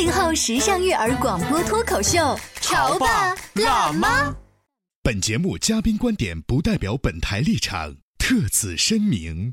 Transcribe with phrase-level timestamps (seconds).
[0.00, 4.34] 八零后时尚育儿广播脱口秀，潮爸辣妈。
[5.02, 9.52] 本节目嘉宾观点不代表本台立场，特此声明。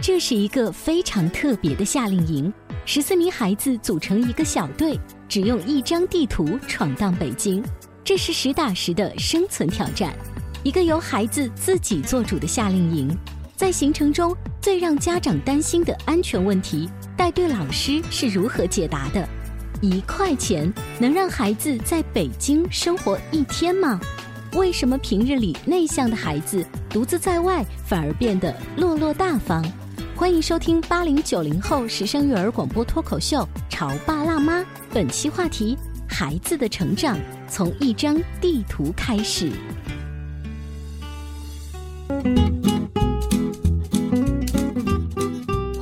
[0.00, 2.50] 这是一个非常特别的夏令营，
[2.86, 4.98] 十四名孩子组成一个小队，
[5.28, 7.62] 只用一张地图闯荡北京。
[8.02, 10.16] 这是实打实的生存挑战，
[10.64, 13.14] 一个由孩子自己做主的夏令营。
[13.54, 19.28] 在行程中最让家长担心的安全问题，带队老师是如何解答的？
[19.80, 24.00] 一块钱能让孩子在北京生活一天吗？
[24.52, 29.66] 为什么平日里内向的孩子独自在外反而变得落落大方？
[30.14, 34.60] 欢迎收听八零九零后时尚育儿广播脱口秀《潮爸辣妈》，
[34.94, 35.76] 本期话题：
[36.08, 39.50] 孩子的成长从一张地图开始。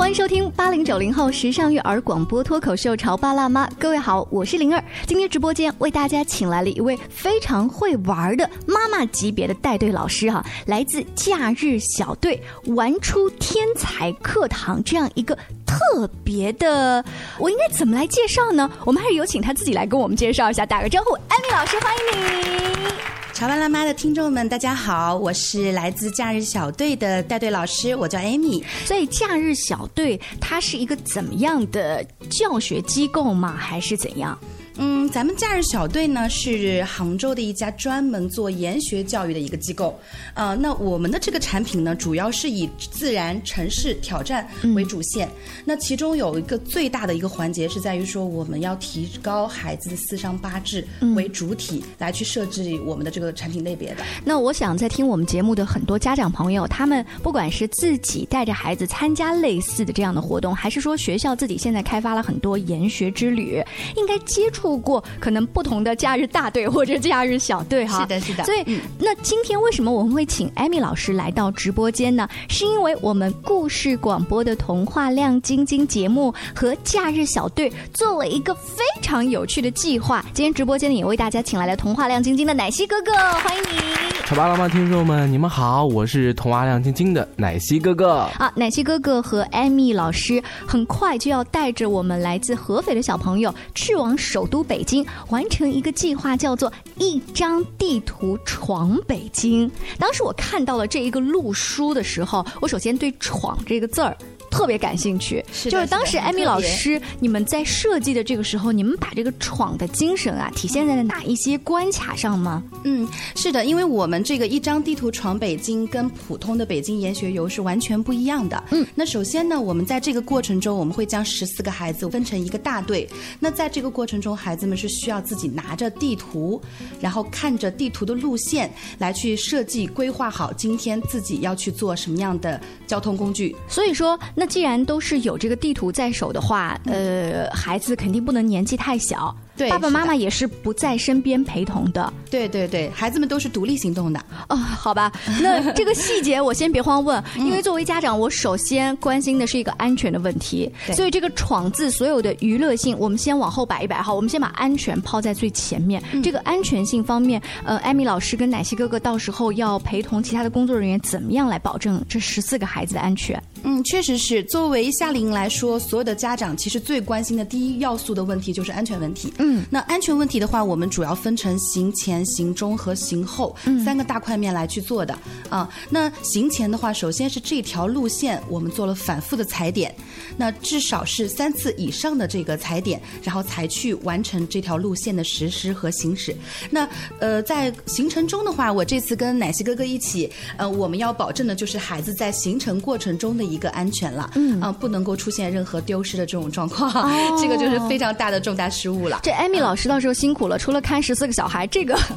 [0.06, 4.80] 欢迎收听八零九零后时尚育儿广播脱口秀《潮爸辣妈》，各位好，我是灵儿。
[5.04, 17.04] 今天直播间为大家请来了一位非常会玩的妈妈级别的带队老师哈，来自假日小队玩出天才课堂这样一个特别的，
[17.36, 18.70] 我应该怎么来介绍呢？
[18.84, 23.25] 我们还是有请他自己来跟我们介绍一下，打个招呼，艾米老师，欢迎你。
[23.36, 28.64] 潮爸辣妈的听众们，大家好，我是来自假日小队的带队老师，我叫 Amy。
[28.86, 33.54] 所以假日小队它是一个怎么样的教学机构吗？
[33.54, 34.38] 还是怎样？
[34.78, 39.98] 嗯，咱们假日小队呢是杭州的一家专门做研学教育的一个机构，
[40.34, 45.26] 呃，那我们的这个产品呢，主要是以自然、城市挑战为主线。
[45.64, 54.04] 那其中有一个最大的一个环节是在于说，我们要提高孩子的四商八智为主体来去设置我们的这个产品类别的。
[54.26, 63.64] 那我想在听我们节目的很多家长朋友，他们不管是自己带着孩子参加类似的这样的活动，还是说学校自己现在开发了很多研学之旅，
[63.96, 64.65] 应该接触。
[64.74, 68.44] 过可能不同的假日大队或者假日小队哈，是的，是的。
[68.44, 72.26] 所以，那今天为什么我们会请艾米老师来到直播间呢？
[72.48, 80.24] 是因为我们故事广播的童话亮晶晶节目和假日小队做了一个非常有趣的计划。
[80.32, 83.76] 今天直播间里也为大家请来了童话亮晶晶的奶昔哥哥，欢迎你！
[84.24, 88.28] 潮爸辣妈听众们，你们好，我是童话亮晶晶的奶昔哥哥。
[88.38, 94.55] 啊，奶昔哥哥和艾米老师很快就要带着我们来自合肥的小朋友去往首都。
[94.62, 99.70] 北京完成一个计划，叫做“一张地图闯北京”。
[99.98, 104.16] 当时我看到了这一个路书的时候，我首先对“闯”这个字儿。
[104.50, 112.62] 特别感兴趣，就是当时艾米老师，你们在设计的这个时候，你们把这个闯的精神啊，体现在了哪一些关卡上吗？
[112.84, 118.62] 嗯，是的，因为我们这个一张地图闯北京，跟普通的北京研学游是完全不一样的。
[118.70, 123.08] 嗯，那首先呢，我们在这个过程中，我们会将十四个孩子分成一个大队。
[123.40, 126.60] 那在这个过程中，孩子们是需要自己拿着地图，
[127.00, 133.54] 然后看着地图的路线来去设计规划好今天自己要去做什么样的交通工具。
[133.68, 139.36] 所以说，那既然都是有这个地图在手的话，呃，孩子肯定不能年纪太小。
[139.56, 142.12] 对，爸爸妈妈也是不在身边陪同的。
[142.30, 144.20] 对对对，孩子们都是独立行动的。
[144.48, 150.70] 哦，好吧，那这个细节我先别慌问，因为作为家长，我首先关心的是一个安全的问题。
[150.94, 156.02] 所以这个“闯”字所有的娱乐性，我们先往后摆一摆哈，我们先把安全抛在最前面。
[156.22, 163.42] 这个安全性方面，呃，艾米老师跟奶昔哥哥到时候要陪同其他的工作人员，怎么样来保证这十四个孩子的安全？
[163.62, 164.42] 嗯，确实是。
[164.44, 169.32] 作为夏令营来说，所有的家长其实最关心的第一要素的问题就是安全问题。
[169.38, 173.54] 嗯，那安全问题的话，我们主要分成行前、行中和行后、
[173.84, 175.16] 三个大块面来去做的
[175.48, 175.68] 啊。
[175.90, 179.94] 那行前的话，首先是这条路线我们做了反复的踩点，
[180.36, 186.36] 那至少是三次以上的这个踩点，然后才去完成这条路线的实施和行驶。
[186.70, 186.88] 那
[187.18, 196.90] 呃，在行程中的话，我这次跟奶昔哥哥一起，呃，我们要保证的就是孩子在行程过程中的一个安全了，嗯啊、不能够出现任何丢失的这种状况，
[197.40, 199.20] 这个就是非常大的重大失误了。
[199.22, 202.00] 这艾米老师到时候辛苦了，除了看十四个小孩，这个哥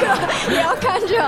[0.00, 1.24] 哥也要看着。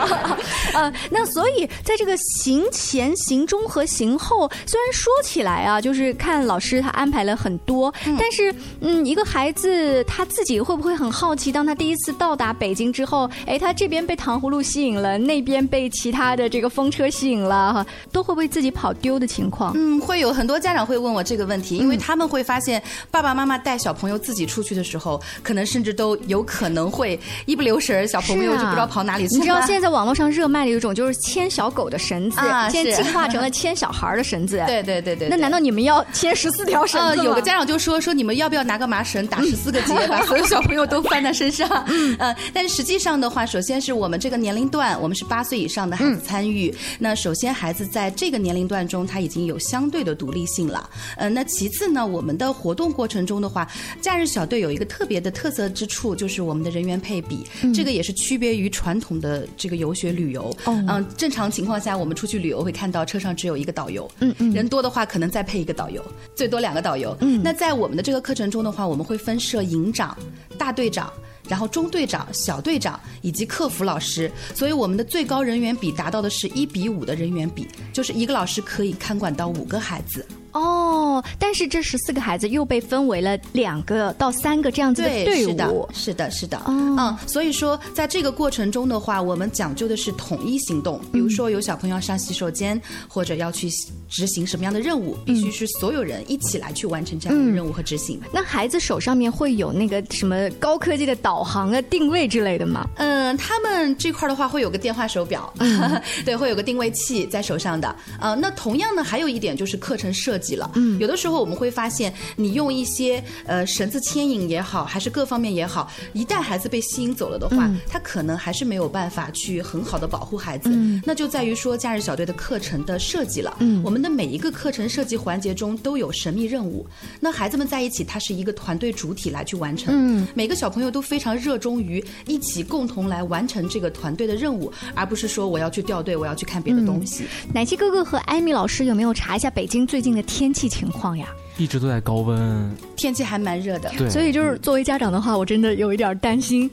[0.75, 11.51] 呃，那所以在这个行前、行中和行后，虽然说起来啊，就是看老师他安排了很多，但是嗯，一个孩子他自己会不会很好奇？
[11.51, 19.73] 当他第一次到达北京之后，哎，他这边被糖葫芦吸引了，那边被其他的这个风车吸引了，哈，都会不会自己跑丢的情况？
[19.75, 29.39] 嗯，会有很多家长会问我这个问题，因为他们会发现爸爸妈妈带小朋友自己出去的时候，可能甚至都有可能会一不留神，小朋友就不知道跑哪里去了。
[29.39, 34.63] 你知道现在在网络上热卖的有一种就是牵小狗的绳子，啊现在进化成了牵小孩儿的绳子。
[34.67, 37.17] 对对对对，那难道你们要牵十四条绳呃？
[37.17, 41.69] 有个家长就说说你们要不要拿个麻绳打十四个结，把所有小朋友都翻在身上？
[41.89, 46.75] 嗯，呃，但是实际上的话，首先是我们这个年龄段，我们是八岁以上的孩子参与。
[46.99, 50.89] 那首先孩子在这个年龄段中，他已经有相对的独立性了。
[51.17, 53.67] 呃，那其次呢，我们的活动过程中的话，
[54.01, 60.55] 假日小队有一个特别的特色之处，就是我们的人员配比，这个也是区别于传统的这个游学旅游。
[60.67, 66.05] 嗯、正常情况下，我们出去旅游会看到车上只有一个导游，嗯嗯，人多的话可能再配一个导游，
[66.35, 67.17] 最多两个导游。
[67.21, 70.19] 嗯，那在我们的这个课程中的话，我们会分设营长、
[70.59, 71.13] 大队长。
[71.49, 80.27] 然后中队长、小队长以及客服老师，所以我们的最高人员比达到的是一比五的人员比，就是一个老师可以看管到五个孩子。
[80.57, 85.89] 哦，但是这十四个孩子又被分为了两个到三个这样子的队是的伍，。
[85.93, 91.01] 是的，是的，哦嗯，所以说在这个过程中的话，我们讲究的是统一行动。
[91.13, 93.69] 比如说有小朋友要上洗手间，或者要去
[94.09, 98.21] 执行什么样的任务，必须是所有人一起来去完成这样的任务和执行。
[98.33, 102.87] 那孩子手上面会有那个什么高科技的导航啊、定位之类的吗？
[102.97, 105.53] 嗯，他们这块的话会有个电话手表，
[106.25, 107.95] 对，会有个定位器在手上的。
[108.21, 110.71] 呃，那同样呢，还有一点就是课程设计了。
[110.75, 120.71] 嗯，有的时候我们会发现，你用一些呃绳子牵引也好，还是各方面也好，一旦孩子被吸引走了的话，他可能还是没有办法去很好的保护孩子。
[121.05, 123.57] 那就在于说假日小队的课程的设计了。
[123.61, 126.87] 嗯，我们的每一个课程设计环节中都有神秘任务，
[127.19, 129.95] 那孩子们在一起，它是一个团队主体来去完成。
[129.97, 137.25] 嗯，每个小朋友都非常热衷于一起共同来完成这个团队的任务，而不是说我要去掉队，我要去看别的东西。
[137.55, 141.29] 奶昔哥哥和艾米老师有没有查一下北京最近的天气情况呀？
[141.57, 142.77] 一直都在高温。
[142.95, 143.91] 天气还蛮热的。
[143.97, 146.71] 对，所以就是作为家长的话，我真的有一点担心，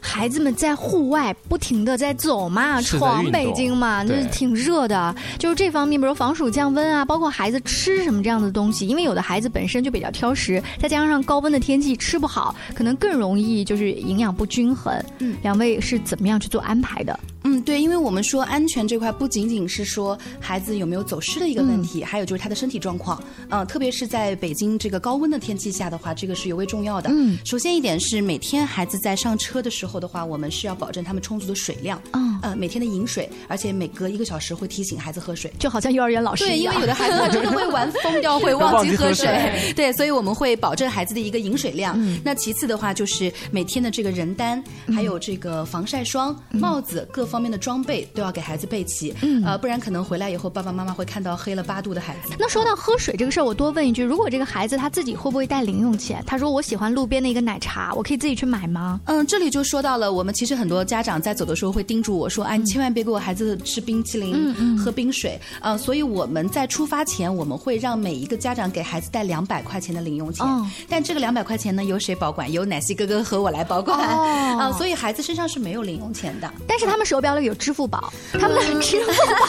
[0.00, 5.14] 孩子们在户外不停的在走嘛，闯北京嘛，就是挺热的。
[5.38, 14.92] 就是这方面，比如防暑降温啊，包括孩子吃什么这样的东西，因为有的孩子本身就比较挑食，再加上高温的天气吃不好，可能更容易就是营养不均衡。
[15.20, 17.16] 嗯，两位是怎么样去做安排的？
[17.48, 23.22] 嗯，对，因为我们说安全这块不仅仅是说孩子有没有走失的一个问题，还有就是他的身体状况。
[23.48, 27.08] 嗯、特别是在北京这个高温的天气下的话，这个是尤为重要的。
[27.10, 32.00] 嗯，首先一点是每天孩子在上车的时候的话，我们是要保证他们充足的水量。
[32.12, 35.52] 嗯呃，每天的饮水，而且每隔一个小时会提醒孩子喝水。
[35.58, 39.72] 就好像幼儿园老师对，因为有的孩子他真的会玩疯掉， 会忘记喝忘记喝水。
[39.74, 41.98] 对，所以我们会保证孩子的一个饮水量。
[42.22, 44.62] 那其次的话，就是每天的这个人单，
[44.94, 49.14] 还有这个防晒霜、帽子各方面的装备都要给孩子备齐。
[49.44, 52.34] 呃，不然可能回来以后，爸爸妈妈会看到黑了八度的孩子。
[52.38, 56.22] 那说到喝水这个事儿，我多问一句：如果这个孩子他自己会不会带零用钱？
[56.26, 59.00] 他说我喜欢路边的一个奶茶，我可以自己去买吗？
[59.04, 70.46] 嗯，这里就说到了，我们其实很多家长在走的时候会叮嘱我说：“哎，你千万别给我孩子吃冰淇淋、喝冰水。”呃，所以我们在出发前，我们会让每一个家长给孩子带两百块钱的零用钱。
[70.46, 72.50] 哦但这个两百块钱呢，由谁保管？
[72.50, 73.98] 由奶昔哥哥和我来保管。
[73.98, 76.50] 哦啊、所以孩子身上是没有零用钱的。
[76.66, 79.46] 但是他们手表里有支付宝，他们的支付宝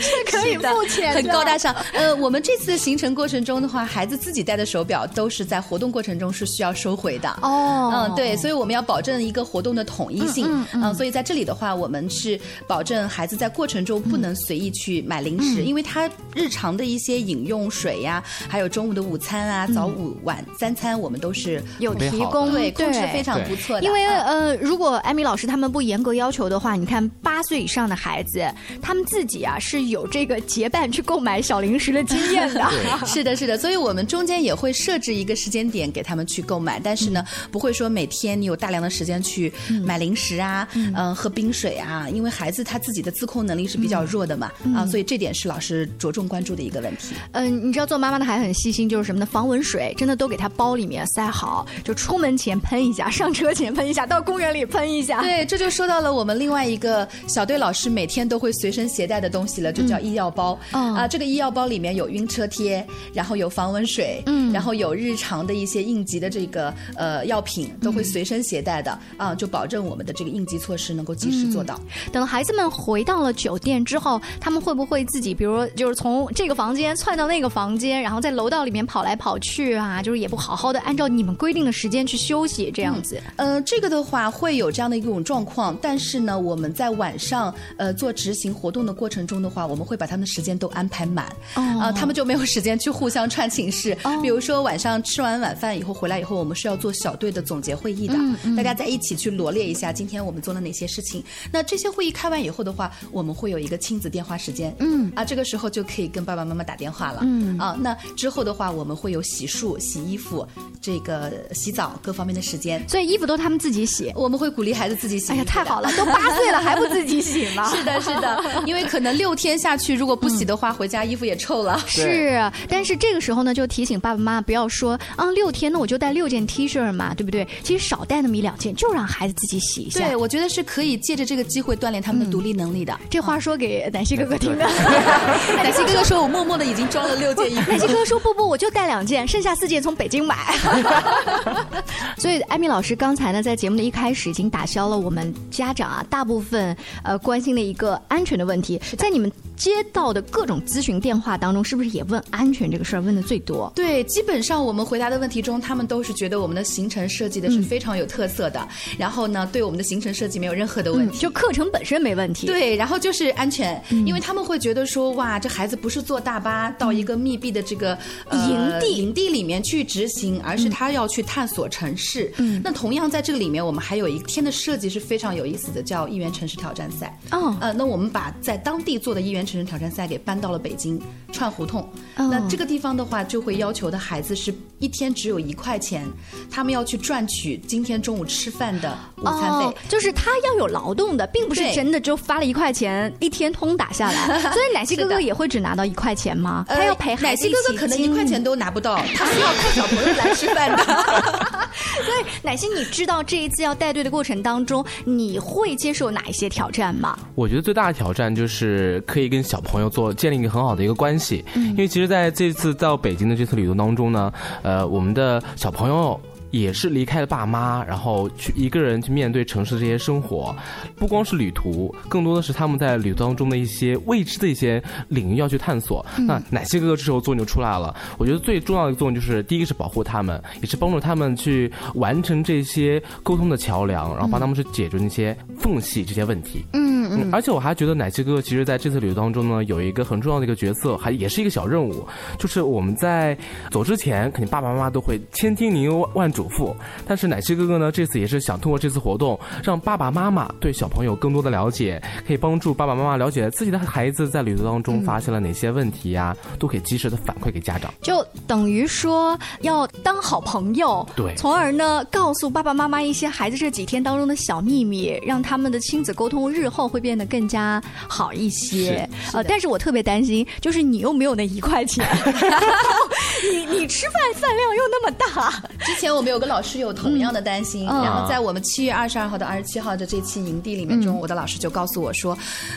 [0.00, 1.74] 是可以付钱的，很高大上。
[1.92, 7.28] 呃，我们这次行程过程中的话，孩子自己带的手表都是在活动过程中是需要收回的。
[7.42, 7.90] 哦。
[7.92, 9.82] 嗯，对，所以我们要保证一个活动的。
[9.84, 10.46] 统一性。
[10.48, 10.64] 嗯。
[10.72, 10.82] 嗯。
[10.84, 23.82] 嗯所以在这里的话，我们是保证孩子在过程中不能随意去买零食，因为他日常的一些饮用水呀，还有中午的午餐啊、早午晚三餐，我们都是有提供，对控制对非常不错的。
[23.82, 24.22] 因为嗯。
[24.22, 28.48] 呃，如果艾米老师他们不严格要求的话，你看八岁以上的孩子，
[28.80, 32.62] 他们自己啊是有这个结伴去购买小零食的经验的。
[33.06, 39.52] 是的，是的，所以我们中间也会设置一个时间点给他们去购买，但是呢，不会说每天你有大量的时间去
[39.84, 47.14] 买零食啊，嗯、喝冰水啊，因为孩子他自己的自控能力是比较弱的嘛，啊，所以这点是老师着重关注的一个问题。
[47.32, 49.26] 嗯，你知道做妈妈的还很细心，就是什么呢？
[49.26, 55.22] 防蚊水真的都给他包里面塞好，就出门前喷一下，上车前喷一下，到公园里喷一下。
[55.22, 60.58] 对，这就说到了我们另外一个小队老师每天都会随身携带的东西了，就叫医药包。
[60.72, 71.80] 哦啊，这个医药包里面有晕车贴，然后有防蚊水，嗯，然后有日常的一些应急的这个呃药品，都会随身携带的啊，就保证我们的这个应急措施能够及时做到。
[72.12, 80.02] 等孩子们回到了酒店之后，他们会不会自己，比如就是从这个房间窜到那个房间，然后在楼道里面跑来跑去啊？
[80.02, 83.20] 就是也不好好的按照你们规定的时间去休息，这样子。
[83.36, 93.96] 呃，这个的话会有这样的一种状况，但是呢，我们在晚上呃做执行活动的过程中的话，我们会把他们的时间都安排满，啊、他们就没有时间去互相串寝室。
[94.22, 98.14] 比如说晚上吃完晚饭以后回来以后，我们是要做小队的总结会议的，
[98.56, 101.22] 大家在一起去罗列一下今天我们做了哪些事情。
[101.50, 110.46] 那这些会议开完以后的话，我们会有一个亲子电话时间，嗯，啊，这个时候就可以跟爸爸妈妈打电话了，嗯，啊，那之后的话，我们会有洗漱、洗衣服、
[110.82, 112.86] 这个洗澡各方面的时间。
[112.88, 114.12] 所以衣服都他们自己洗。
[114.14, 115.32] 我们会鼓励孩子自己洗。
[115.32, 117.72] 哎呀，太好了，都八岁了 还不自己洗吗？
[117.74, 121.82] 是的，是的，因为可能六天下去，如果不洗的话，回家衣服也臭了。
[121.86, 127.46] 是，但是这个时候呢，就提醒爸爸妈妈不要说啊，六天那我就带六件 T 恤嘛，对不对？
[127.62, 130.00] 其实少带那么一两件，就让孩子自己洗一下。
[130.00, 132.98] 对，我觉得是可以借着这个机会锻炼他们的独立能力的。
[133.08, 134.64] 这话说给奶昔哥哥听的。
[135.54, 137.70] 奶昔哥哥说：“我默默的已经装了六件衣服。
[137.72, 140.36] ”奶昔哥哥说：“不不，我就带两件，剩下四件从北京买。”
[142.18, 148.80] 所以艾米老师刚才呢，在节目的一开始已经打消了我们家长啊大部分呃关心的一个安全的问题。
[148.96, 153.70] 在你们接到的各种咨询电话当中，是不是也问安全这个事儿问的最多？
[153.74, 158.66] 对，基本上我们回答的问题中，他们都是觉得我们的行程设计的是非常有特色的，
[158.98, 161.18] 然后呢，对我们的行程设计没有任何的问题。
[161.18, 162.46] 就课程本身没问题。
[162.46, 167.96] 对，然后就是安全，因为他们会觉得说，哇，这孩子不是坐大巴到一个密闭的这个、
[168.28, 172.32] 呃营地营地里面去执行，而是他要去探索城市。
[172.36, 177.18] 嗯，那同样在这个里面，我们还有一天的设计是非常有意思的，叫一元城市挑战赛。
[177.30, 181.00] 哦呃，那我们把在当地做的一元城市挑战赛给搬到了北京
[181.32, 181.80] 串胡同。
[182.16, 186.06] 哦那这个地方的话，就会要求的孩子是一天只有一块钱，
[186.50, 189.64] 他们要去赚取今天中午吃饭的午餐费。
[189.66, 194.40] 哦，就是他要有劳动的，并不是真的就发了一块钱一天通打下来。
[194.52, 196.64] 所以奶昔哥哥也会只拿到一块钱吗？
[196.68, 200.46] 呃他要陪孩子奶昔哥哥可能一块钱都拿不到，他需要 看小朋友来吃
[202.04, 207.18] 所以奶昔，你知道这一次要带队的过程当中，你会接受哪一些挑战吗？
[207.34, 214.32] 我觉得最大的挑战就是可以跟小朋友做建立一个很好的一个关系，因为其实在这次到北京的这次旅途当中呢，
[214.62, 216.20] 呃，我们的小朋友。
[216.52, 220.54] 也是离开了爸妈，然后去一个人去面对城市的这些生活，
[220.94, 226.06] 不光是旅途，更多的是他们在旅途当中的一些未知的一些领域要去探索。
[226.18, 236.64] 那奶昔哥哥这时候作用就出来了，我觉得最重要的作用就是，第一个是保护他们，也是帮助他们去完成这些沟通的桥梁，然后帮他们去解决那些缝隙这些问题。
[236.74, 242.06] 嗯嗯，而且我还觉得奶昔哥哥其实在这次旅游当中呢，有一个很重要的一个角色，还也是一个小任务，
[242.38, 243.36] 就是我们在
[243.70, 246.74] 走之前，肯定爸爸妈妈都会千叮咛万嘱咐，
[247.06, 257.92] 但是奶昔哥哥呢，这次也是想通过这次活动，让爸爸妈妈对小朋友更多的了解，可以帮助爸爸妈妈了解自己的孩子在旅途当中发现了哪些问题呀、都可以及时的反馈给家长。
[258.00, 261.34] 就等于说要当好朋友，对。
[261.36, 269.06] 从而呢告诉爸爸妈妈一些孩子这几天当中的小秘密，让他们的亲子沟通日后会变得更加好一些。
[269.34, 272.06] 呃，但是我特别担心，就是你又没有那一块钱，
[273.92, 282.36] 吃饭饭量又那么大，之前我们有个老师有同样的担心，嗯然后在我们七月二十二号到二十七号的这期营地里面中，我的老师就告诉我说：“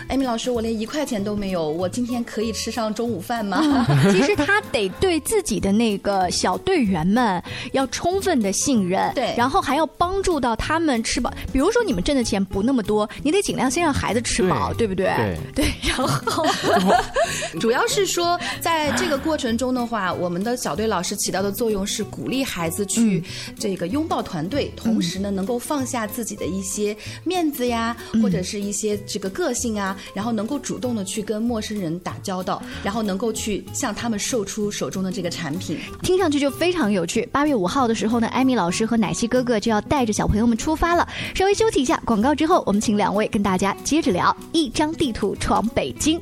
[0.10, 3.64] 艾米老师，我连一块钱都没有，我今天可以吃上中午饭吗？”
[4.12, 7.42] 其实他得对自己的那个小队员们
[7.72, 11.32] 要充分的信任，对然后还要帮助到他们吃饱。
[11.54, 15.16] 比如说你们挣的钱不那么多，你得尽量先让孩子吃饱，对对不对？
[15.16, 16.46] 对对，然后
[17.62, 23.22] 主要是说，在这个过程中的话，我们的小队老师起到的作用是鼓励孩子去
[23.60, 26.96] 这个拥抱团队，同时呢，能够放下自己的一些
[27.26, 35.78] 面子呀，或者是一些这个个性啊，然后能够主动的去跟陌生人打交道，然后能够去向他们售出手中的这个产品。
[36.02, 37.28] 听上去就非常有趣。
[37.34, 41.06] 八月五号的时候呢，艾米老师和奶昔哥哥就要带着小朋友们出发了。
[41.34, 46.22] 稍微休息一下，广告之后，我们请两位跟大家接着聊一张地图闯北京。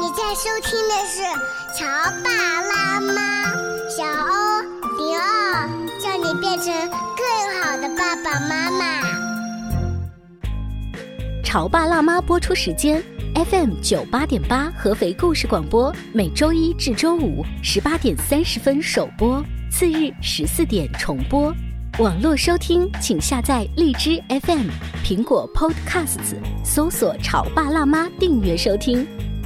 [0.00, 1.20] 你在收听的是
[1.78, 1.84] 《潮
[2.24, 2.30] 爸
[2.62, 3.12] 辣妈》，
[3.94, 4.62] 小欧
[4.96, 5.68] 零二，
[6.00, 7.22] 叫你变成更
[7.60, 9.02] 好的爸爸妈妈。
[11.44, 13.02] 潮爸辣妈播出时间
[13.34, 21.54] ：FM 九八点八合肥故事广播，每周一至周五十八点三十分首播，次日十四点重播。
[21.98, 24.70] 网络收听，请下载荔枝 FM、
[25.04, 29.06] 苹果 Podcasts，搜索“潮爸辣妈”订阅收听。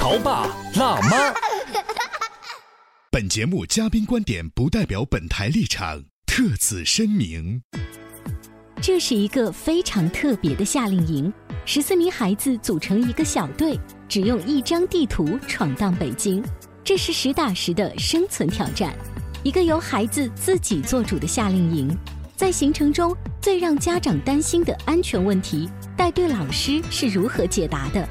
[0.00, 1.30] 潮爸辣妈。
[3.10, 7.60] 本节目嘉宾观点不代表本台立场，特此声明。
[8.80, 11.30] 这是一个非常特别的夏令营，
[11.66, 13.78] 十四名孩子组成一个小队，
[14.08, 16.42] 只用一张地图闯荡北京。
[16.82, 18.96] 这是实打实的生存挑战，
[19.42, 21.94] 一个由孩子自己做主的夏令营。
[22.34, 28.08] 在行程中最让家长担心的安全问题，带队老师是如何解答的？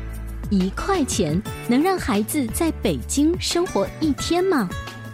[0.50, 4.68] 一块钱能让孩子在北京生活一天吗？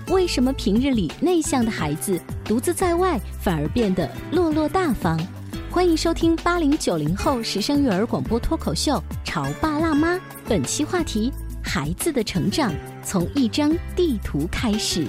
[0.08, 5.20] 为什么平日里内向的孩子独自在外反而变得落落大方？
[5.70, 8.94] 欢迎收听八零九零后时尚育儿广播脱口秀
[9.26, 10.16] 《潮爸辣妈》，
[10.48, 12.74] 本期话题：孩子的成长
[13.04, 15.06] 从一张地图开始。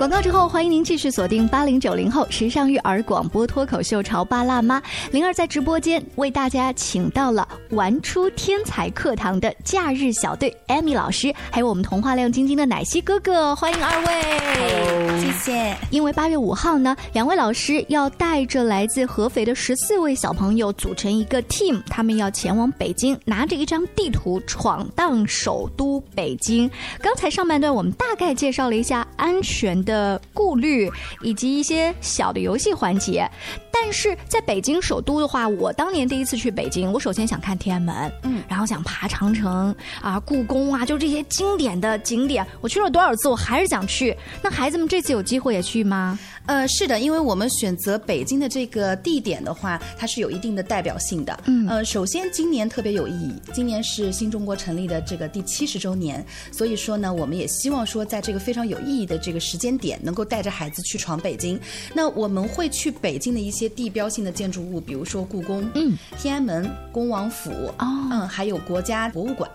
[0.00, 4.80] 广告之后，欢迎您继续锁定八零九零后时尚育儿广播脱口秀《潮爸辣妈》。
[5.12, 15.76] 灵儿在直播间为大家请到了玩出天才课堂的假日小队艾米老师，还有我们童话亮晶晶的奶昔哥哥，欢迎二位，谢谢。
[15.90, 26.70] 因为八月五号呢，两位老师要带着来自合肥的十四位小朋友组成一个 team，他们要前往北京，拿着一张地图闯荡首都北京。
[27.00, 29.90] 刚才上半段我们大概介绍了一下安全的。
[29.90, 30.88] 的顾虑
[31.20, 33.28] 以及一些小的游戏环节，
[33.72, 44.16] 但是在北京首都的话，我当年第一次去北京，我首先想看天安门，嗯，然后想爬长城啊、故宫啊，就这些经典的景点，我去了多少次，我还是想去。
[44.42, 46.18] 那孩子们这次有机会也去吗？
[46.46, 51.38] 呃，是的，因为我们选择北京的这个地点的话，它是有一定的代表性的。
[51.44, 61.60] 嗯，呃，首先今年特别有意义，今年是新中国成立的这个第七十周年，所以说呢，我们也希望说，在这个非常有意义的这个时间点，能够带着孩子去闯北京。
[61.94, 69.50] 那我们会去北京的一些地标性的建筑物，比如说故宫、嗯，天安门、恭王府，哦，嗯，还有国家博物馆。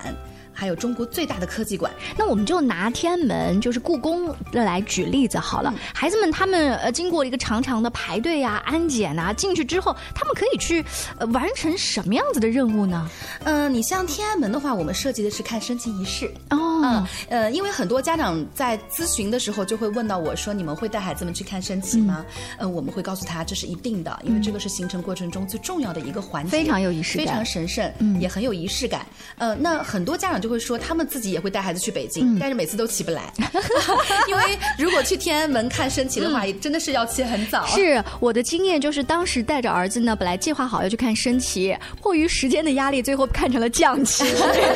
[0.56, 5.74] 还有中国最大的科技馆，那我们就拿天安门，就是故宫来举例子好了。
[5.94, 10.84] 孩子们他们呃经过一个长长的排队呀、安检啊，进去之后，他们可以去
[11.20, 13.10] 呃完成什么样子的任务呢？
[13.44, 16.82] 嗯，你像天安门的话，我们设计的是看升旗仪式哦。
[16.86, 22.26] 嗯呃，因为很多家长在咨询的时候就会问到我说：“你们会带孩子们去看升旗吗？”
[22.60, 27.92] 嗯，我们会告诉他这是一定的，因为这个是行程过程中最重要的一个环节，非常有仪式感，非常神圣，
[28.22, 29.06] 也很有仪式感。
[29.38, 30.45] 呃，那很多家长。
[30.46, 33.34] 就会说他们自己也会带孩子去北京，但是每次都起不来，
[34.30, 34.44] 因为
[34.78, 37.66] 如果去天安门看升旗的话，也真的是要起很早。
[37.66, 44.24] 是我的经验，就是当时带着儿子呢，本来计划好要去看升旗，迫于时间的压力，最后看成了降旗。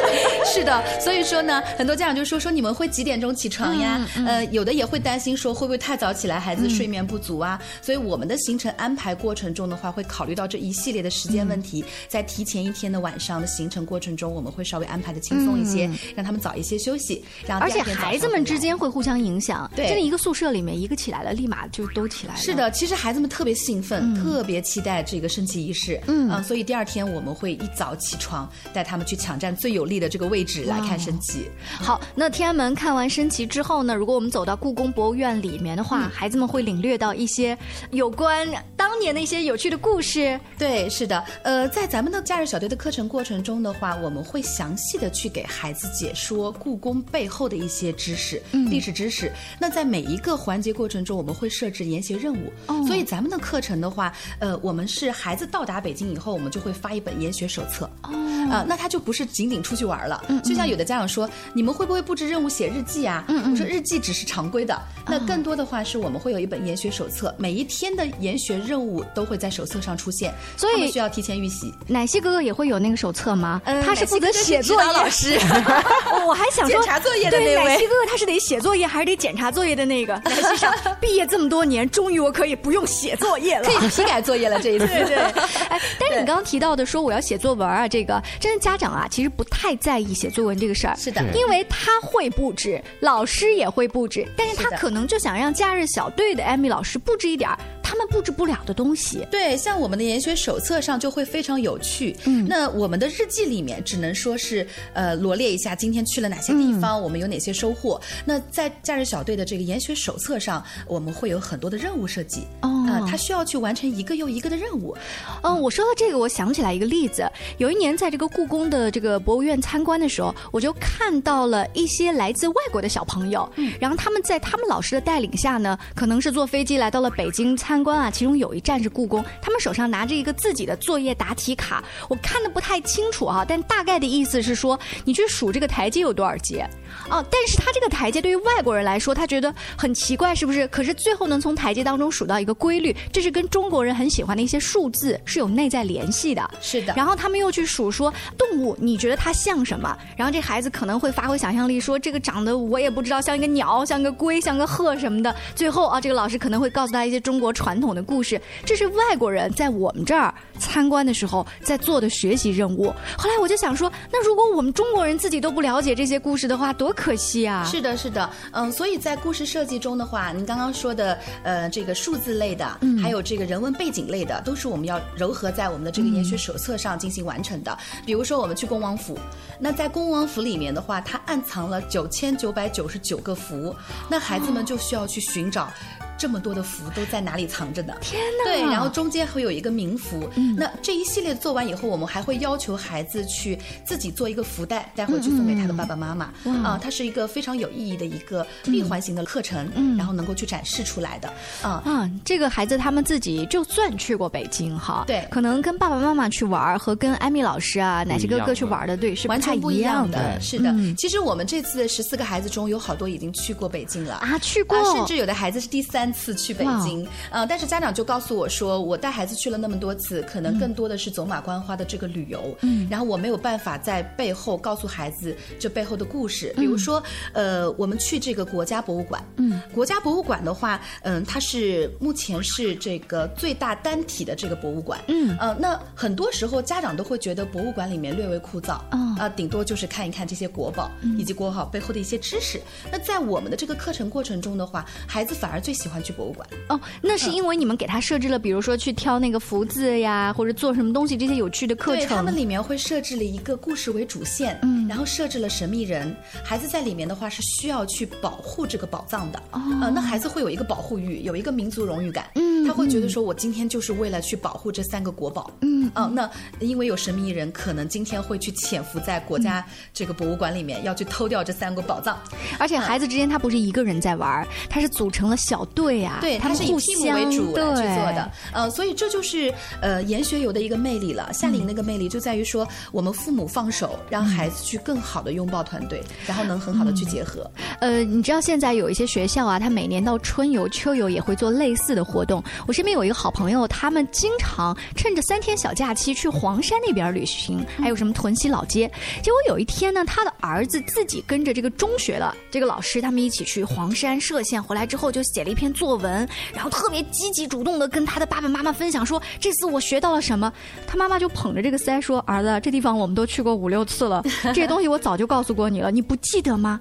[0.43, 4.03] 是的，所以说呢，很多家长就说说你们会几点钟起床呀？
[4.25, 7.61] 呃，有的也会担心说会不会太早起来，孩子睡眠不足啊？
[7.79, 15.58] 所以我们的行程安排过程中的话，会考虑到这一系列的时间问题，在提前一天的晚上的行程过程中，我们会稍微安排的轻松。
[15.59, 19.69] 一些让他们早一些休息，然后而且孩子们之间会互相影响。
[19.75, 22.39] 对，真的一个宿舍里面，一个起来了，立马就都起来了。
[22.39, 25.99] 是的，其实孩子们特别兴奋，特别期待这个升旗仪式。
[26.07, 31.49] 嗯，所以第二天我们会一早起床，带他们去抢占最有利的这个位置来看升旗。
[31.63, 33.93] 好，那天安门看完升旗之后呢？
[33.93, 37.57] 如果我们走到故宫博物院里面的话，孩子们会领略到一些
[37.91, 40.39] 有关当年的一些有趣的故事。
[40.57, 41.23] 对，是的。
[41.43, 45.45] 呃，在咱们的假日小队的课程过程中的话，我们会详细的去给。
[45.49, 49.31] 孩子解说故宫背后的一些知识、历史知识。
[49.59, 52.51] 那在每一个环节过程中，我们会设置研学任务。
[52.85, 57.89] 所以咱们的课程的话，呃，我们是孩子到达北京以后，我们就会发一本研学手册。
[58.03, 58.11] 哦，
[58.51, 60.21] 啊，那他就不是仅仅出去玩了。
[60.43, 63.23] 就像有的家长说，你们们会不会布置任务写日记啊？
[63.27, 71.71] 嗯嗯，我说日记只是常规的，那更多的话是我们会有一本研学手册，每一天的研学任务都会在手册上出现，所以需要提前预习。
[71.87, 73.61] 奶昔哥哥也会有那个手册吗？
[73.65, 75.38] 嗯他是负责写作业老师，
[76.27, 80.13] 我还想说检查作业的对那位奶昔哥哥他是得写作业还是得检查作业的那个？
[80.25, 84.87] 奶昔上毕业这么多年，终于我可以不用写作业了，可以批改作业了这一次。
[84.87, 90.95] 对对，哎，但是你刚刚提到的说我要写作文啊，这个真的家长啊，其实不太在意写作文这个事儿。
[90.95, 97.57] 是的因为他会布置，老师也会布置，但是他可能就想让假日小队的艾米老师布置一点儿
[97.89, 99.25] 他们布置不了的东西。
[99.31, 102.15] 对，像我们的研学手册上就会非常有趣。
[102.25, 107.99] 嗯，那我们的日记里面只能说是呃罗列一下今天去了哪些地方，我们有哪些收获。
[108.23, 112.43] 那在假日小队的这个研学手册上，我们会有很多的任务设计。
[112.61, 114.95] 哦啊、他需要去完成一个又一个的任务。
[115.41, 117.27] 嗯，我说到这个，我想起来一个例子。
[117.57, 123.49] 有一年在这个故宫的这个博物院参观的时候，我就看到了一些来自外国的小朋友，
[123.79, 128.09] 然后他们在他们老师的带领下呢，可能是坐飞机来到了北京参观啊。
[128.11, 136.67] 其中有一站是故宫，他们手上拿着一个自己的作业答题卡，我看的不太清楚啊，但大概的意思是说，你去数这个台阶有多少阶。
[137.09, 140.67] 哦，但是他这个台阶对于外国人来说，他觉得很奇怪，是不是？
[140.69, 146.49] 可是最后能从台阶当中数到一个规律，这是跟中国人很喜欢的一些数字是有内在联系的。
[146.61, 149.95] 是的然后他们又去数说动物，你觉得它像什么？
[150.17, 155.33] 然后这孩子可能会发挥想象力，说这个长得我也不知道，像一个鸟，像个龟，像个鹤什么的。
[155.55, 162.93] 最后啊，这个老师可能会告诉他一些中国传统的故事，这是外国人在我们这儿参观的时候在做的学习任务。
[163.17, 167.65] 后来我就想说，那如果我们中国人自己都不了解这些故事的话，多可惜啊！
[167.65, 177.77] 是的，是的，嗯，所以在故事设计中的话，您刚刚说的，呃，这个数字类的，嗯还有这个人文背景类的，都是我们要糅合在我们的这个研学手册上进行完成的。
[178.05, 179.17] 比如说，我们去恭王府，
[179.59, 183.75] 那在恭王府里面的话，它暗藏了九千九百九十九个符，
[184.09, 185.71] 那孩子们就需要去寻找。
[186.19, 187.93] 这么多的符都在哪里藏着呢？
[188.01, 188.43] 天哪！
[188.43, 190.29] 对，然后中间会有一个冥符。
[190.57, 196.31] 那这一系列做完以后，我们还会要求孩子去自己做一个福袋，带回去送给他的爸爸妈妈。
[196.43, 201.29] 哇啊、它是一个非常有意义的一个闭环型的课程，然后能够去展示出来的。
[201.61, 210.69] 啊、啊，这个孩子他们自己就算去过北京哈，对可能跟爸爸妈妈去玩儿和跟艾米老师啊、奶昔哥哥去玩的，对，是完全不一样样的，是的。
[210.71, 217.07] 嗯其实我们这次十四个孩子中有好多已经去过北京了啊，去过，啊，甚至有的孩子是第三次去北京。
[217.31, 222.87] 呃，但是家长就告诉我说，我带孩子去了那么多次，可能更多的是走马观花的这个旅游，嗯。
[222.89, 226.53] 然后我没有办法在背后告诉孩子这背后的故事。
[226.57, 227.01] 比如说，
[227.33, 235.37] 呃，我们去这个国家博物馆，嗯，国家博物馆的话，嗯、它是目前是这个最大单体的这个博物馆，嗯。
[235.39, 242.61] 呃，那很多时候家长都会觉得博物馆里面略微枯燥，嗯啊、顶多就是看一看这些国宝、以及国宝背后的一些知识。
[242.91, 246.47] 那在我们的这个课程过程中的话，孩子反而最喜欢去博物馆。
[246.69, 252.29] 哦，那是因为你们给他设置了，比如说去挑那个福字呀，或者做什么东西这些有趣的课对，他们。
[252.39, 254.87] 里面会设置了一个故事为主线，嗯。
[254.87, 259.61] 然后设置了神秘人，孩子在里面的话是需要去保护这个宝藏的，哦。
[259.81, 269.73] 呃，那孩子会有一个保护欲，有一个民族荣誉感，嗯他会觉得说我今天就是为了去保护这三个国宝，嗯啊、那因为有神秘人，可能今天会去潜伏在国家嗯。
[269.93, 272.17] 这个博物馆里面，要去偷掉这三个宝藏，
[272.57, 281.31] 而且孩子之间他不是一个人在玩儿，他是组成了小队啊，对，他们是以互 team 相为主来去做的，呃，所以这就是呃研学游的一个魅力了。
[281.33, 287.49] 夏令营那个魅力就在于说，我们父母放手，让孩子去更好的拥抱团队，然后能很好的去结合。
[287.79, 292.43] 呃，你知道现在有一些学校啊，他每年到春游、秋游也会做类似的活动。
[292.67, 298.89] 我身边有一个好朋友，他们经常趁着三天小假期去黄山那边旅行，还有什么屯溪老街。
[299.23, 310.51] 结果有一天呢，他的儿子自己跟着这个中学的这个老师，他们一起去黄山涉县，回来之后就写了一篇作文，然后特别积极主动的跟他的爸爸妈妈分享说，这次我学到了什么。
[310.87, 316.79] 他妈妈就捧着这个腮说：“儿子，这地方我们都去过五六次了，这些东西我早就告诉过你了，你不记得吗？”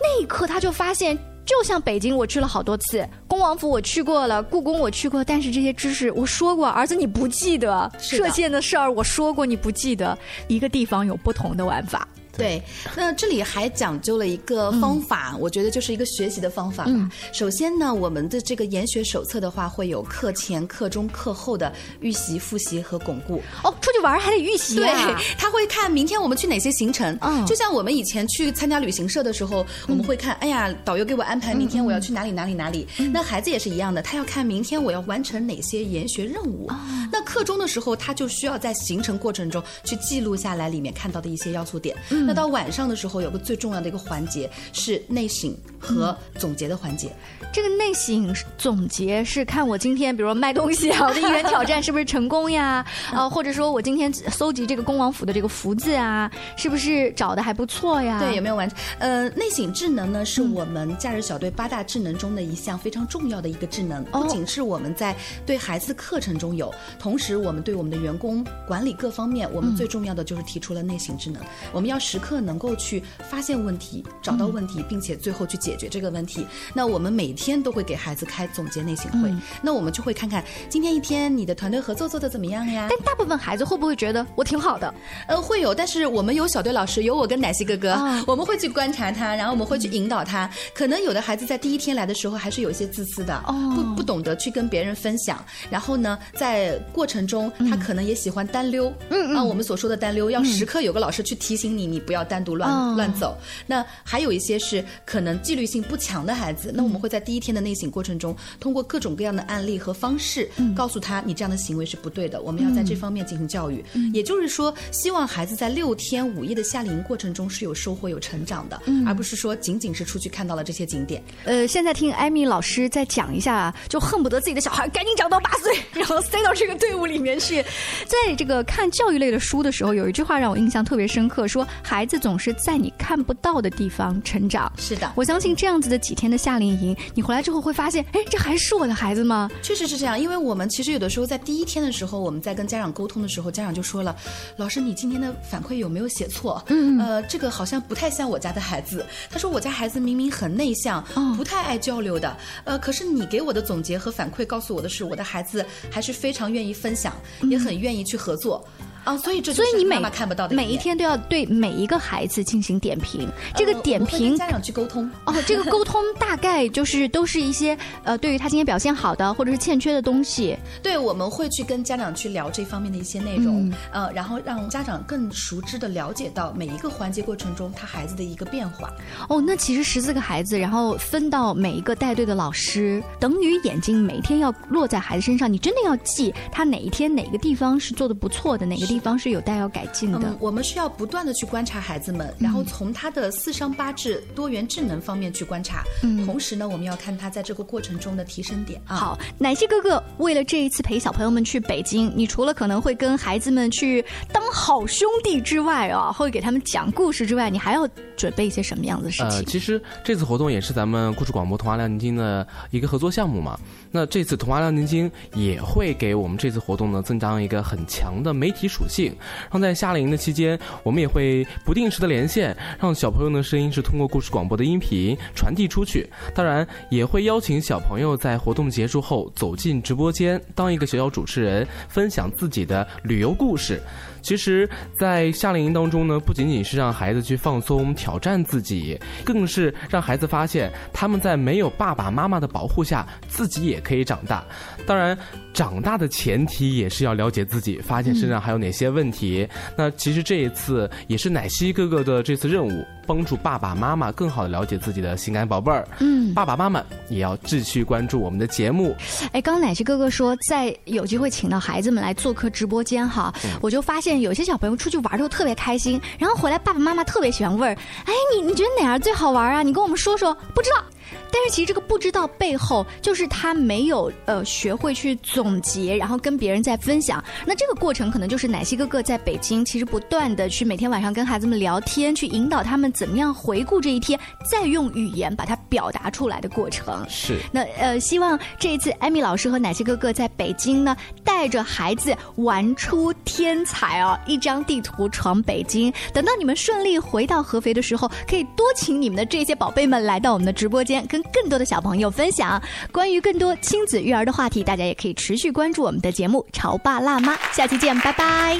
[0.00, 10.16] 那一刻他就发现，就像北京我去了好多次，恭王府我去过了，故宫我去过，但是这些知识我说过，儿子你不记得，射箭的事儿我说过你不记得，
[10.48, 12.08] 一个地方有不同的玩法。
[12.36, 12.62] 对，
[12.96, 16.90] 那这里还讲究了一个方法，我觉得就是一个学习的方法吧。
[16.92, 23.42] 嗯首先呢，我们的这个研学手册的话，会有课前、课中、课后的预习、复习和巩固。
[23.62, 27.16] 哦，出去玩还得预习对啊。，他会看明天我们去哪些行程。
[27.22, 32.86] 嗯就像我们以前去参加旅行社的时候，我们会看，哎呀，导游给我安排明天我要去哪里哪里哪里。
[33.12, 36.70] 那孩子也是一样的，他要看明天我要完成哪些研学任务。
[37.12, 41.96] 那课中的时候，他就需要在行程过程中去记录下来里面看到的一些要素点。
[42.10, 47.12] 嗯那到晚上的时候，有个最重要的一个环节是内省和总结的环节。
[47.52, 52.84] 这个内省总结是看我今天，比如说卖东西啊，我的一元挑战是不是成功呀？
[53.12, 58.18] 啊，或者说我今天搜集这个恭王府的这个福字啊，是不是找的还不错呀？
[58.18, 58.76] 对，有没有完成？
[58.98, 65.14] 呃，内省智能呢，是我们假日小队八大智能中的一项非常重要的一个智能，不仅是我们在
[65.46, 71.40] 对孩子的课程中有，同时我们对我们的员工管理各方面，我们最重要的就是提出了内省智能。
[71.72, 76.46] 我们要时刻能够去发现问题，找到问题，并且最后去解决这个问题。
[76.72, 82.86] 那我们每天都会给孩子开总结内省会，那我们就会看看今天一天你的团队合作做的怎么样呀？
[82.88, 84.94] 但大部分孩子会不会觉得我挺好的？
[85.26, 87.98] 呃，会有，但是我们有小队老师，有我跟奶昔哥哥，
[88.28, 90.48] 我们会去观察他，然后我们会去引导他。
[90.72, 93.42] 可能有的孩子在第一天来的时候还是有一些自私的，
[93.74, 95.44] 不不懂得去跟别人分享。
[95.68, 103.36] 然后呢，在过程中他可能也喜欢单溜，嗯啊，我们所说的单溜，要时刻有个老师去提醒你，你不要单独乱、哦乱走。
[103.66, 113.84] 那还有一些是可能纪律性不强的孩子，那我们会在第一天的内省过程中，通过各种各样的案例和方式，告诉他你这样的行为是不对的，我们要在这方面进行教育。
[114.12, 121.22] 也就是说，希望孩子在六天五夜的夏令营过程中是有收获、有成长的，嗯而不是说仅仅是出去看到了这些景点。
[121.44, 127.62] 呃，现在听艾米老师再讲一下啊，就恨不得自己的小孩赶紧长到八岁，然后塞到这个队伍里面去。
[128.06, 134.72] 在这个看教育类的书的时候，有一句话让我印象特别深刻，说孩子总是在你看不到的地方成长。
[134.78, 139.50] 是的，我相信这样子的几天的夏令营，你回来之后会发现，哎，这还是我的孩子吗？
[139.62, 144.16] 确实是这样，因为我们其实有的时候在第一天的时候，我们在跟家长沟通的时候，家长就说了
[144.56, 146.64] ：“老师，你今天的反馈有没有写错？
[146.68, 149.04] 嗯，呃，这个好像不太像我家的孩子。
[149.28, 158.64] 他说我家孩子明明很内向，哦不太爱交流的，呃，可是你给我的总结和反馈告诉我的是，我的孩子还是非常愿意分享，也很愿意去合作。”
[159.04, 170.56] 啊，所以这就是所以你每妈妈看不到的每一天都要对每一个孩子进行点评，这个呃点评家长去沟通哦，这个沟通大概就是都是一些 呃，对于他今天表现好的或者是欠缺的东西。
[170.82, 178.90] 对，我们会去跟家长去聊这方面的一些内容，嗯呃，然后让家长更熟知的了解到每一个环节过程中他孩子的一个变化。
[179.28, 190.18] 哦，那其实十四个孩子，然后分到每一个带队的老师，等于眼睛每天要落在孩子身上，你真的要记他哪一天哪个地方是做的不错的，哪个地方是有待要改进的。
[190.22, 195.82] 嗯，我们需要不断的去观察孩子们，然后从他的四商八智、多元智能方面去观察。
[196.02, 198.96] 嗯同时呢，我们要看他在这个过程中的提升点啊。
[198.96, 209.44] 好，奶昔哥哥为了这一次陪小朋友们去北京，你除了可能会跟孩子们去当好兄弟之外啊，会给他们讲故事之外，你还要准备一些什么样子的事呃，情？
[209.46, 213.58] 其实这次活动也是咱们故事广播童话亮晶晶的一个合作项目嘛。
[213.90, 226.08] 那这次童话亮晶晶也会给我们这次活动呢增加一个很强的媒体属性，然后在夏令营的期间，我们也会不定时的连线，让小朋友的声音是通过故事广播的音频传递出去。
[226.34, 233.80] 当然，也会邀请小朋友在活动结束后走进直播间，当一个小小主持人，分享自己的旅游故事。
[234.24, 244.42] 其实，在夏令营当中呢，不仅仅是让孩子去放松、挑战自己，更是让孩子发现他们在没有爸爸妈妈的保护下，自己也可以长大。
[244.86, 245.16] 当然，
[245.52, 249.46] 长大的前提也是要了解自己，发现身上还有哪些问题。
[249.76, 255.86] 那其实这一次也是奶昔哥哥的这次任务，帮助爸爸妈妈更好的了解自己的心肝宝贝儿。
[256.00, 258.94] 嗯，爸爸妈妈也要继续关注我们的节目。
[259.32, 269.62] 哎，刚刚奶昔哥哥说，在有机会请到孩子们来做客直播间哈，我就发现有些小朋友出去玩都特别开心，然后回来爸爸妈妈特别喜欢问儿，哎，你你觉得哪儿最好玩啊？
[269.62, 270.82] 你跟我们说说，不知道。
[271.30, 277.22] 但是其实这个不知道背后，就是他没有呃学会去总结，然后跟别人在分享。
[277.44, 287.04] 那这个过程可能就是奶昔哥哥在北京，其实不断的去每天晚上跟孩子们聊天，去引导他们怎么样回顾这一天，再用语言把它表达出来的过程。
[287.08, 295.92] 是那呃，希望这一次艾米老师和奶昔哥哥在北京呢，带着孩子玩出天才哦，一张地图闯北京。
[296.12, 302.60] 等到你们顺利回到合肥的时候，可以多请你们的这些宝贝们来到我们的直播跟更多的小朋友分享
[302.92, 304.62] 关于更多亲子育儿的话题。
[304.62, 308.58] 大家也可以持续关注我们的节目《潮爸辣妈》，下期见，拜拜。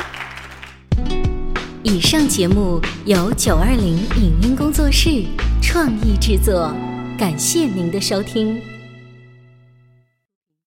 [1.83, 5.25] 以上节目由九二零影音工作室
[5.61, 6.73] 创意制作，
[7.18, 8.73] 感谢您的收听。